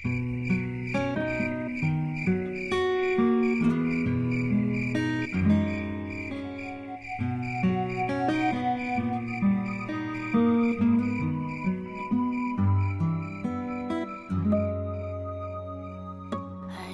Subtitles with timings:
[0.00, 0.10] 二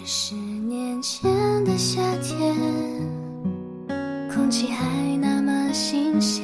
[0.06, 1.30] 十年前
[1.64, 2.56] 的夏天，
[4.34, 4.86] 空气还
[5.18, 6.42] 那么新鲜，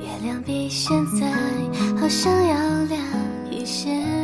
[0.00, 1.30] 月亮比现在
[2.00, 2.98] 好像要亮
[3.50, 4.21] 一些。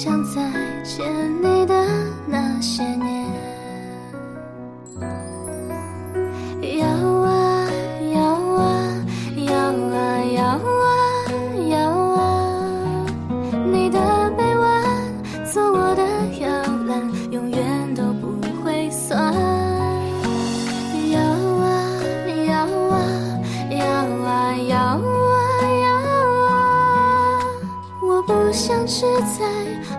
[0.00, 0.40] 想再
[0.84, 1.04] 见
[1.42, 1.74] 你的
[2.28, 3.47] 那些年。
[28.48, 29.02] 不想只
[29.38, 29.44] 在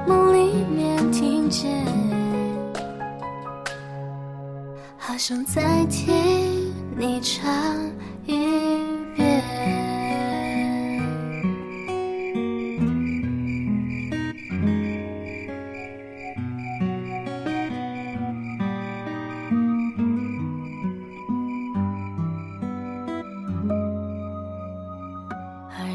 [0.08, 1.86] 梦里面听见。
[4.98, 7.48] 好想再听你唱
[8.26, 8.89] 一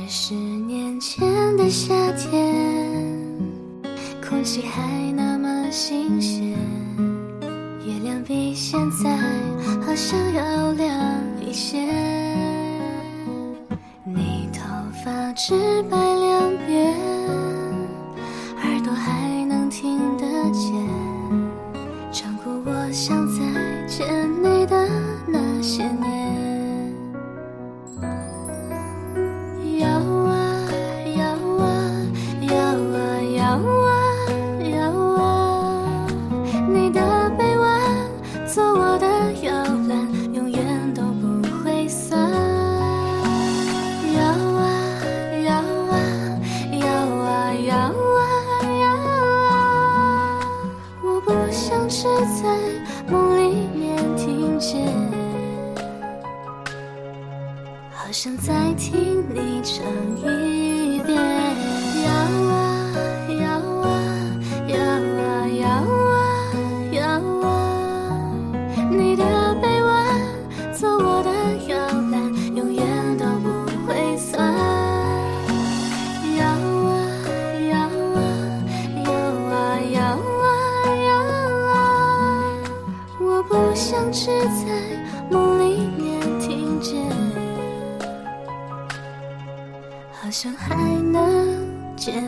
[0.06, 2.54] 十年前的夏天，
[4.28, 6.50] 空气还那么新鲜。
[7.86, 9.16] 月亮比现在
[9.80, 10.94] 好像要亮
[11.40, 11.78] 一些，
[14.04, 14.60] 你头
[15.04, 15.96] 发直白
[54.64, 54.80] 见。
[57.92, 59.84] 好想再听你唱
[60.16, 60.63] 一遍
[84.14, 87.04] 只在梦里面听见。
[90.12, 92.22] 好像还能见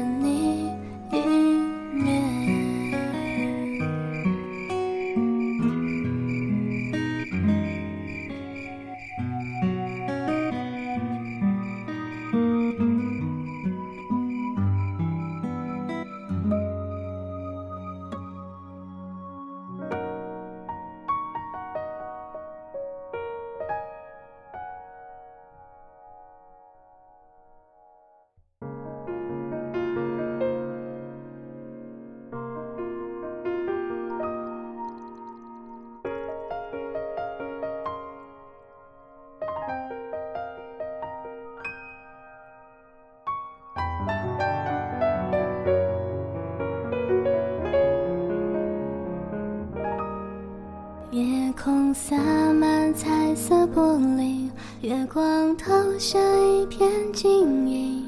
[57.26, 58.04] 晶莹。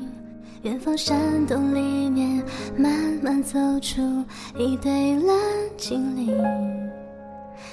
[0.63, 2.41] 远方山洞里面，
[2.77, 4.01] 慢慢走出
[4.57, 5.37] 一对蓝
[5.77, 6.33] 精灵。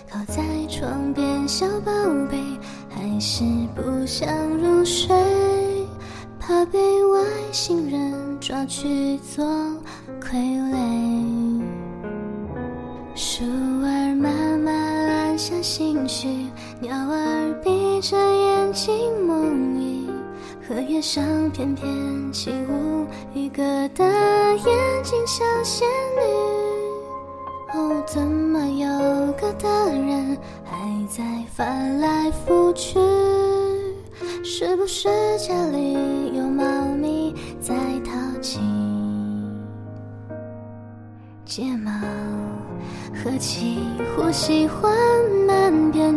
[0.09, 1.91] 靠在床边，小宝
[2.31, 2.40] 贝
[2.90, 3.43] 还是
[3.75, 4.28] 不想
[4.58, 5.16] 入睡，
[6.40, 7.20] 怕被外
[7.52, 9.46] 星人抓去做
[10.20, 10.34] 傀
[10.72, 11.61] 儡。
[13.14, 16.28] 树儿慢慢暗下心绪，
[16.79, 18.96] 鸟儿闭着眼睛
[19.28, 19.65] 梦
[20.67, 26.22] 荷叶上翩翩起舞，一个的眼睛像仙女。
[27.76, 28.88] 哦，怎么有
[29.34, 30.76] 个大人还
[31.08, 31.23] 在
[31.53, 32.97] 翻来覆去？
[34.44, 35.08] 是不是
[35.38, 35.94] 家里
[36.35, 36.64] 有猫
[37.00, 38.11] 咪在淘
[38.41, 38.59] 气？
[41.46, 41.91] 睫毛
[43.14, 43.84] 合起，
[44.16, 44.91] 呼吸缓
[45.46, 46.15] 慢变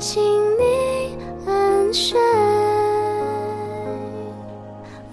[0.00, 1.14] 请你
[1.46, 2.18] 安睡。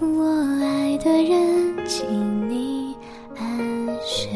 [0.00, 0.24] 我
[0.62, 2.96] 爱的人，请你
[3.36, 4.32] 安睡。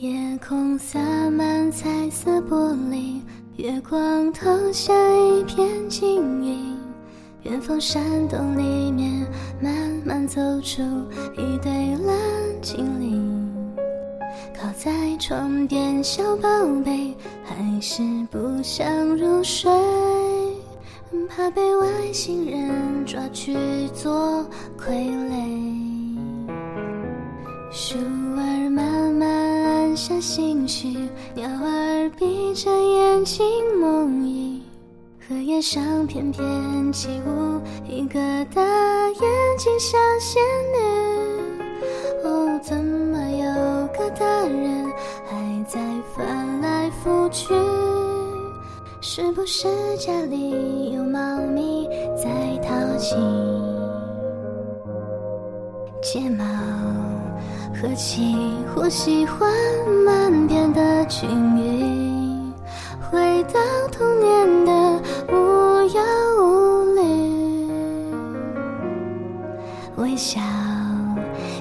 [0.00, 0.98] 夜空洒
[1.30, 3.20] 满彩色玻璃，
[3.56, 6.76] 月光投下一片晶莹。
[7.44, 9.24] 远方山洞里面，
[9.62, 9.72] 慢
[10.04, 10.82] 慢走出
[11.36, 11.70] 一对
[12.04, 12.16] 蓝
[12.60, 13.38] 精灵。
[14.60, 16.48] 靠在床边，小宝
[16.84, 17.16] 贝，
[17.48, 18.86] 还是不想
[19.16, 19.70] 入睡。
[21.30, 23.56] 怕被外星人抓去
[23.94, 24.44] 做
[24.78, 24.92] 傀
[25.30, 26.18] 儡。
[27.70, 33.46] 树儿慢慢按下心绪，鸟儿闭着眼睛
[33.80, 34.60] 梦呓，
[35.26, 38.18] 荷叶上翩翩起舞一个
[38.54, 39.22] 大眼
[39.58, 40.42] 睛小仙
[40.74, 41.07] 女。
[49.20, 49.66] 是不是
[49.96, 51.18] 家里有猫
[51.52, 52.30] 咪在
[52.62, 53.16] 淘气？
[56.00, 56.44] 睫毛
[57.74, 58.36] 和气
[58.72, 59.52] 或喜欢
[60.06, 62.54] 慢变的均匀，
[63.10, 63.58] 回到
[63.90, 65.34] 童年的无
[65.88, 66.00] 忧
[66.38, 67.02] 无虑，
[69.96, 70.40] 微笑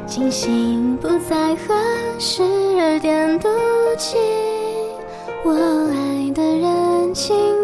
[0.05, 1.73] 惊醒不再和
[2.19, 3.47] 十二点赌
[3.97, 4.15] 气
[5.43, 6.86] 我爱的人。
[7.17, 7.56] 轻。